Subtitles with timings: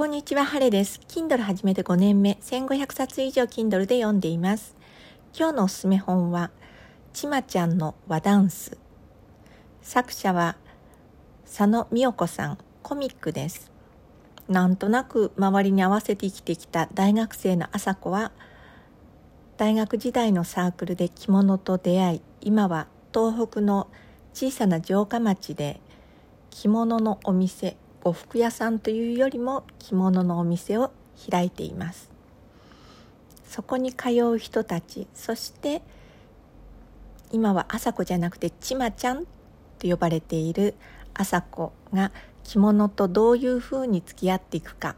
[0.00, 0.98] こんにちは、晴れです。
[1.08, 4.74] Kindle 始めて5年目、1500冊以上 Kindle で読んでいます。
[5.38, 6.50] 今日のおすすめ本は、
[7.12, 8.78] ちまちゃんの和ダンス。
[9.82, 10.56] 作者は、
[11.44, 13.70] 佐野美代子さん、コミックです。
[14.48, 18.32] なんとなく周りに合わせて生きてきた大学生の朝子は、
[19.58, 23.86] 大学時代のサークルで着物と出会い、今は東北の
[24.32, 25.78] 小さな城下町で
[26.48, 30.92] 着物のお店呉服屋さんというよりも着物のお店を
[31.30, 32.10] 開いています。
[33.50, 35.82] そこに通う人たちそして
[37.32, 39.24] 今は朝子じゃなくてちまちゃん
[39.80, 40.76] と呼ばれている
[41.14, 42.12] 朝子が
[42.44, 44.94] 着物とどういうふうに付き合っていくか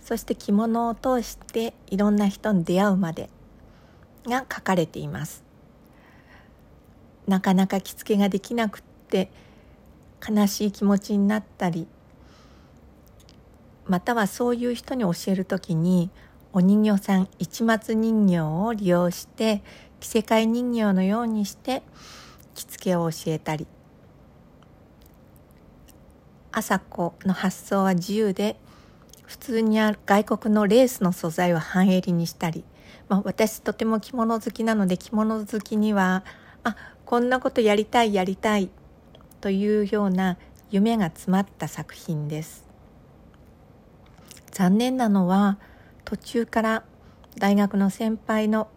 [0.00, 3.30] そして着物を通していろんな人に出会うまで
[4.26, 5.44] が書かれています。
[7.26, 9.30] なかなか着付けができなくって
[10.26, 11.86] 悲しい気持ちになったり
[13.86, 16.10] またはそういう人に教える時に
[16.52, 19.62] お人形さん市松人形を利用して
[20.00, 21.82] 着せ替え人形のようにして
[22.54, 23.66] 着付けを教えたり。
[26.56, 28.56] 朝子の発想は自由で
[29.24, 32.62] 普通にある外国のレースの素材を半襟にしたり、
[33.08, 36.22] まあ、私とても着物好きなので着物好きには
[36.62, 38.70] あこんなことやりたいやりたい
[39.40, 40.38] というような
[40.70, 42.63] 夢が詰まった作品です。
[44.54, 45.58] 残念なのは
[46.04, 46.84] 途中から
[47.38, 48.68] 大学の先輩の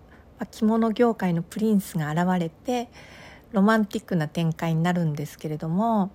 [0.49, 2.89] 着物業界のプリンスが現れて
[3.51, 6.09] ロマンティックな展開になるんですけれども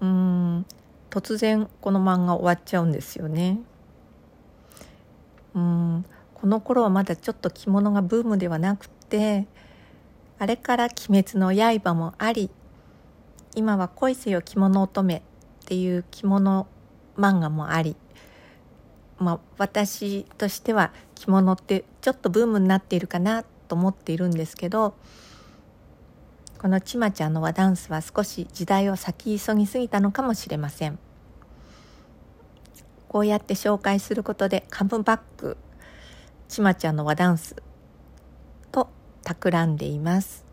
[0.00, 0.66] うん
[1.08, 3.60] 突然この漫画終わっちゃうんですよね。
[5.54, 6.04] うん
[6.34, 9.46] この頃はまだちょっと着物がブームではなくて
[10.38, 12.50] あれから「鬼滅の刃」もあり
[13.54, 15.22] 今は「恋せよ着物乙女」っ
[15.64, 16.66] ていう着物
[17.16, 17.96] 漫画もあり
[19.18, 24.94] まあ、私としては着物ってちょっとブームになっているかなと思っているんですけど
[26.58, 30.98] このちまちゃんの和ダンスは少し時代を先急ぎすぎたのかもしれません。
[33.08, 35.56] こうやって紹介することでカムバック
[36.48, 37.56] ちまちゃんの和ダンス
[38.72, 38.88] と
[39.22, 40.44] 企んでいます。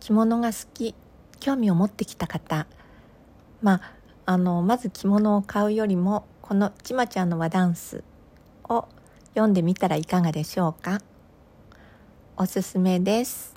[0.00, 0.94] 着物が好き
[1.40, 2.66] 興味を持ってきた方。
[3.62, 3.92] まあ
[4.26, 8.02] あのまず着物を買うよりもこのちまちゃんの和ダンス
[8.68, 8.86] を
[9.30, 11.00] 読んでみたらいかがでしょうか？
[12.36, 13.51] おすすめです。